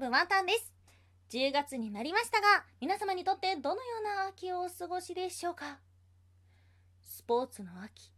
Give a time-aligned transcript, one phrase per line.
[0.00, 0.72] 飛ぶワンタンです。
[1.28, 5.76] 10月になりましたが皆様にとってどのような秋をお過ごしでしょうか？
[7.02, 8.10] スポーツの秋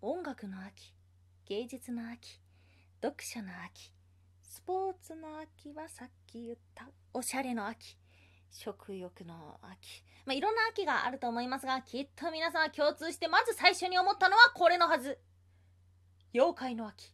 [0.00, 0.94] 音楽の秋
[1.44, 2.40] 芸術の秋
[3.02, 3.92] 読書の秋
[4.42, 7.98] スポーツの秋はさっき言ったおしゃれの秋
[8.50, 15.18] 食欲の秋まあいろんな秋があると思いますがきっと皆さん共通してまず最初に思ったのはこれのはず。
[16.32, 17.12] 妖怪の秋。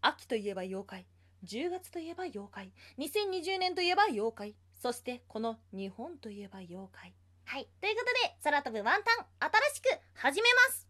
[0.00, 1.06] 秋といえば妖怪。
[1.44, 2.72] 10月といえば妖怪。
[2.98, 4.54] 2020年といえば妖怪。
[4.80, 7.14] そしてこの日本といえば妖怪。
[7.44, 7.68] はい。
[7.80, 10.89] ということで空飛ぶワンタン新しく始めます。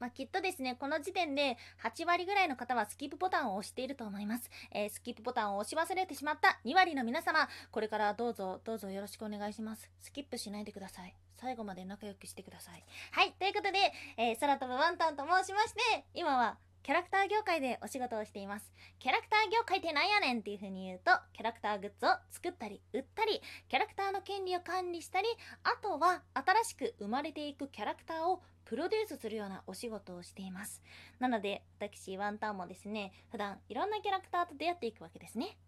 [0.00, 4.50] まあ、きっとですね、この時点で8割ぐらいの方はスキップボタンを押していると思います。
[4.72, 9.90] えー、スキップボタンを押し忘れてしまった2割の皆様、これからどうぞどうぞよろしくお願いします。
[10.00, 11.14] スキップしないでください。
[11.36, 12.84] 最後まで仲良くしてください。
[13.12, 13.78] はい、ということで、
[14.16, 18.72] えー、空飛ぶワンタンと申しまして、今はキャラクター業界でお仕事をしています。
[18.98, 25.28] キャラクター業界ってなんやねんっていう風に言うと、キャラクターグッズを作ったり、売ったり、キャラクターの権利を管理したり、
[25.62, 30.80] あとは新しく生まれていくキャラクターをプロデュースするようなお仕事をしています。
[31.18, 35.58] なので、私、ワンタンもですね、普段いろんなキャラクターと出会っていくわけですね。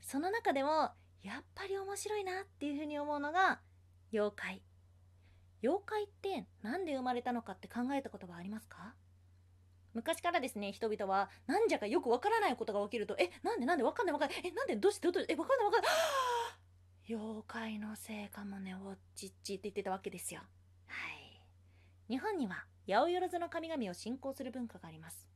[0.00, 0.88] その中でも、
[1.22, 3.60] やっぱり面白いなっていうふうに思うのが、
[4.10, 4.62] 妖怪。
[5.62, 8.94] 妖怪って何で生まれたのかって考えたことはありますか？
[9.92, 15.92] 昔からですね、人々は、なんじゃかよくわからないことが起きると、え、なんでなんでわかんないわかんない、え、なんでどうしてどうして、え、わかんないわかんない、
[17.10, 20.40] 妖怪のせいかもね、おっちっちって言ってたわけですよ。
[22.08, 25.28] 日本には八百万の神々を信仰する文化があります。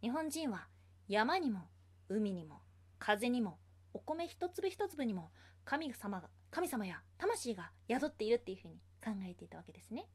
[0.00, 0.68] 日本人は
[1.08, 1.68] 山にも
[2.08, 2.60] 海にも
[2.98, 3.58] 風にも
[3.92, 5.30] お米一粒一粒にも
[5.64, 10.06] 神様が神様や魂が宿っているっていうふうに考えていたわけですね。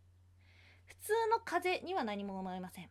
[0.85, 2.89] 普通の風には何も思いません。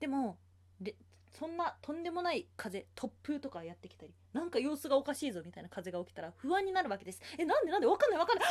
[0.00, 0.38] でも
[0.80, 0.96] で
[1.38, 7.20] そんなとんでもない風突風とかやってきたりなんか様子がおかしいぞみたいな風が起きたら不安になるわけです。
[7.36, 7.86] えなんでなんで？
[7.86, 8.48] わかんないわかんない。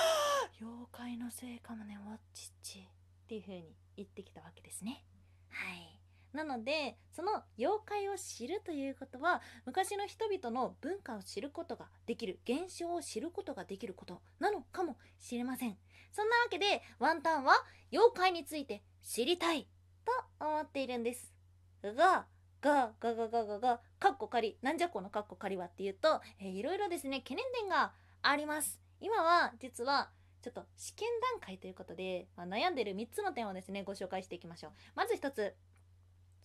[0.62, 2.88] 妖怪のせいかもねわっちっち
[3.28, 5.04] っていう風に言ってきたわけですね。
[5.50, 6.00] はい。
[6.32, 15.78] なのでその妖怪を知るということは昔の人々の文化を知ることができる現象を知ることができることなのかもしれません
[16.12, 17.54] そんなわけでワンタンは
[17.92, 19.68] 妖怪について知りたい
[20.06, 21.34] と思っているんです
[21.82, 22.28] が
[22.62, 30.10] ががががががかっこ仮なんじゃこのかっこ仮はっていうと、えー、いろいろですね懸念点があります今は実は
[30.48, 34.72] ちょっと試験段階ということで、まあ、悩んでる3つの点をですね、ご紹介していきましょう。
[34.96, 35.56] まず1つ、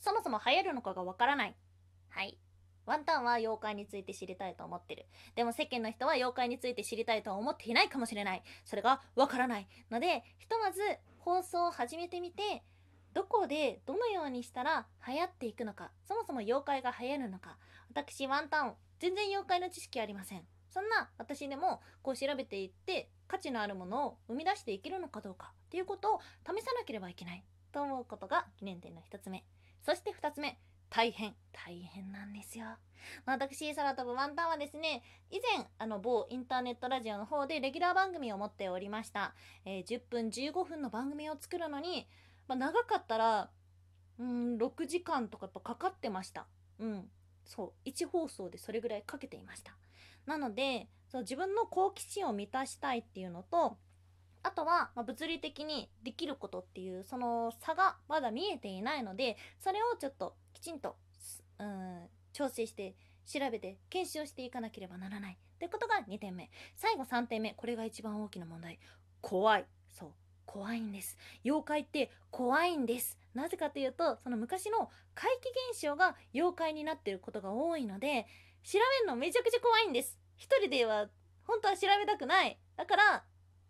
[0.00, 1.56] そもそも流行るのかがわからない。
[2.08, 2.36] はい。
[2.84, 5.06] ワンタンは妖怪について知りたいと思ってる。
[5.36, 8.42] でも世間の人は妖怪について知りたいとは思っていないかもしれない。
[8.64, 9.68] それがわからない。
[9.88, 10.80] ので、ひとまず
[11.18, 12.64] 放送を始めてみて、
[13.12, 17.56] どこでどのようにしたら流行っていくのか、そもそも妖怪が流行るのか。
[17.88, 20.44] 私、ワンタン、全然妖怪の知識ありません。
[20.72, 29.42] そんな私でもこう調べていって価値のあるものを生み出していけるのかどうかっていうことを試さなければいけないと思うことが記念点の1つ目。
[29.80, 30.58] そして2つ目
[30.90, 31.34] 大変。
[31.50, 32.66] 大変なんですよ。
[33.24, 39.34] 私空飛ぶワンタンはですね以前あの某インターネットラジオの方でレギュラー番組を持っておりました、
[39.64, 42.06] えー、10分15分の番組を作るのに、
[42.48, 43.48] まあ、長かったら
[44.18, 46.46] うん6時間とかやっぱかかってました。
[46.78, 47.08] うん。
[47.46, 49.74] そう1放送でそれぐらいかけていました。
[50.26, 53.76] なのでそう自分の好奇心を満たしたいっていうのと
[54.42, 60.96] あとは、ま、物理的にできることっていうその差がまだ見えていないのでそれをちょっときちんと
[61.58, 62.94] うん調整して
[63.26, 65.34] 調べて検証していかなければならない。
[65.34, 66.50] ってことが2点目。
[66.74, 67.54] 最後3点目。
[67.56, 68.80] これが一番大きな問題。
[69.20, 69.66] 怖い。
[69.88, 70.10] そう。
[70.44, 71.16] 怖いんです。
[71.44, 73.18] 妖怪って怖いんです。
[73.34, 78.26] なぜかというとその昔の怪奇現象が妖怪になってることが多いので
[78.62, 80.18] 調べるのめちゃくちゃ怖いんです。
[80.36, 81.08] 一人では
[81.44, 82.58] 本当は調べたくない。
[82.76, 83.24] だから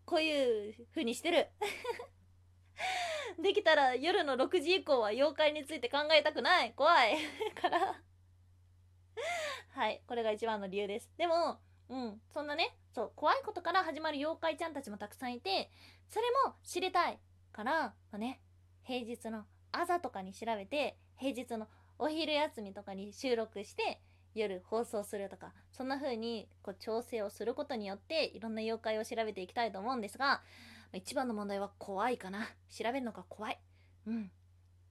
[0.05, 1.49] こういう風にしてる。
[3.43, 6.73] できたら夜の6時以降は妖怪について考えたくない。
[6.75, 7.17] 怖い。
[7.61, 8.01] から
[9.71, 10.03] はい。
[10.07, 11.11] これが一番の理由です。
[11.17, 12.21] でもうん。
[12.33, 15.71] そんなねそう怖いことから始まる妖怪ちゃんたちもたくさんいて
[16.09, 17.19] それも知りたい
[17.53, 18.41] から、まあ、ね
[18.85, 21.69] 平日の朝とかに調べて平日の
[21.99, 24.01] お昼休みとかに収録して
[24.35, 30.43] 夜放送するとかそんな風にこう調整をすることによっていろんな妖怪を調べていきたいと思うんですが
[30.95, 32.47] 一番の問題は怖いかな。
[32.69, 33.59] 調べるのが怖い。
[34.07, 34.31] うん。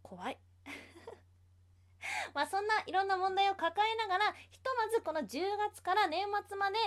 [0.02, 0.40] 怖い。
[2.34, 6.78] まあそんないろんな問題を抱えながらひとまずこの10月から年末まで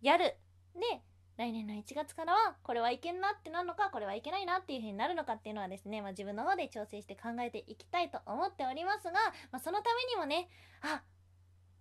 [0.00, 0.36] やる。
[0.74, 1.02] で
[1.36, 9.12] 来年の1月からはこれはいけんなってなるのかこれはいけないなっていう風になるのかっていうのはですね、まあ、自分の方で調整して考えていきたいと思っておりますが、
[9.50, 10.48] まあ、そのためにもね
[10.80, 11.02] あ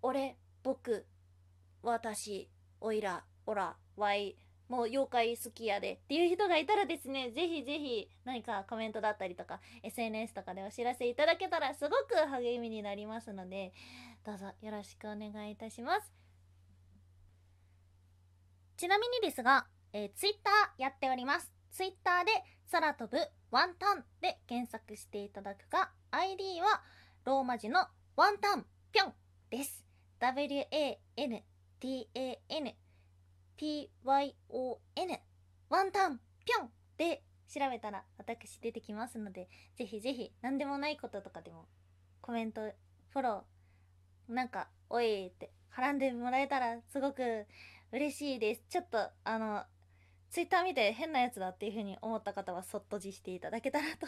[0.07, 1.03] 俺僕
[1.81, 2.47] 私
[2.79, 4.37] おいらおらわい
[4.69, 13.73] もう妖怪好きやでっていう人がいたらですね、ぜひぜひ何かコメントだったりとか SNS とかでお知らせいただけたらすごく励みになりますので、
[14.23, 16.11] どうぞよろしくお願いいたします。
[18.77, 21.51] ちなみにですが、えー、Twitter やっております。
[21.71, 22.31] Twitter で
[22.71, 23.17] 空飛ぶ
[23.49, 26.83] ワンタンで検索していただくか、ID は
[27.23, 29.13] ローマ字のワンタンぴょん
[29.49, 29.84] です。
[30.25, 31.45] W-A-N-T-A-N
[33.57, 34.33] PYON
[35.69, 41.67] ワンタンぴょんで調べたら私出てきますのでぜひぜひ何でもないこととかでも
[42.21, 47.45] コメントフォローなんかおいって絡んでもらえたらすごく
[47.91, 48.63] 嬉しいです。
[48.67, 49.61] ちょっとあの
[50.31, 54.07] ツイッター見て変なやつだっていう風に思った方はそっとじしていただけたらと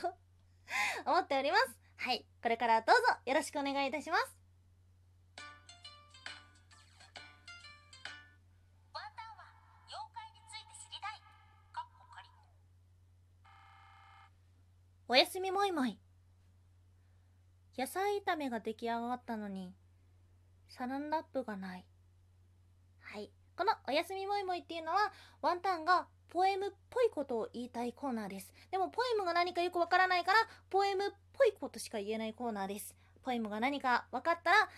[1.05, 1.77] 思っております。
[1.97, 4.46] はいこれからどうぞよろしくお願いいたします。
[15.09, 15.97] おやすみもいもい。
[17.77, 19.73] 野菜炒めが出来上がったのに、
[20.67, 21.85] サランラップがない。
[22.99, 23.31] はい。
[23.55, 28.53] このおやすみもいもいっていうのは、ワンタンがポエムっぽいことを言いたいコーナーです。
[28.69, 30.39] でも、ポエムが何かよくわからないから、
[30.69, 32.93] ポエムっぽいことしか言えないコーナーです。
[33.23, 34.69] ポエムが何か分かったら、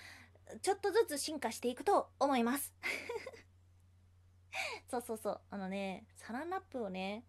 [0.61, 2.71] ちょっとずつ進化していくと思います。
[4.91, 5.41] そうそうそう。
[5.49, 7.25] あのね、サランラップをね、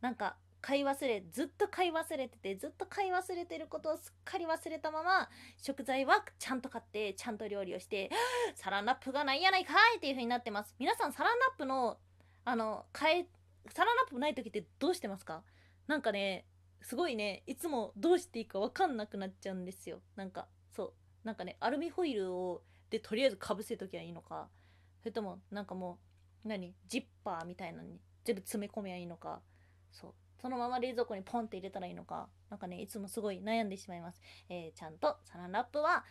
[0.00, 8.10] なんか、買い忘れずっと買い忘れててずっと買い忘れてることをすっかり忘れたまま食材はちゃんと買ってちゃんと料理をして
[8.56, 10.74] サランラップがないやないかいっていう風になってます。
[10.78, 11.98] 皆さんサランラップの
[12.44, 13.28] あの買え
[13.70, 15.42] サランラップない時ってどうしてますか？
[15.86, 16.46] なんかね
[16.82, 20.00] すごいねいつもどうしていいか分かんなくなっちゃうんですよ。
[20.16, 20.92] なんかそう。
[21.24, 24.48] なんかねアルミホイルをでとりあえずかぶせときゃいいのか。
[25.00, 25.98] それともなんかも
[26.44, 26.74] う何？
[26.88, 29.40] ジッパーみたいなのに全部詰め込めばいいのか。
[29.92, 30.14] そう。
[30.40, 34.20] そのまま冷蔵庫にポンって入れたらいいのか、なんかね、いつもすごい悩んでしまいます。
[34.48, 36.04] えー、ちゃんとサランラップは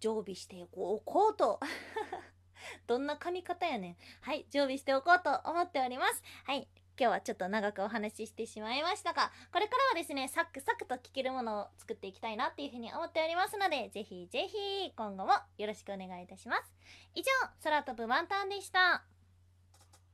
[0.00, 1.60] 常備しておこうと。
[2.86, 3.96] どんな髪型やねん。
[4.22, 6.22] はい、常備しておこうと思っております。
[6.44, 6.68] はい。
[6.96, 16.72] 今日はちょっと長くお話ししてしまいましたが、これからはですね、サクサクと聞けるものを作っていきたいなっていうふうに思っておりますので、ぜひぜひ今後もよろしくお願いいたします。
[17.14, 17.30] 以上、
[17.64, 19.13] 空飛ぶワンタンでした。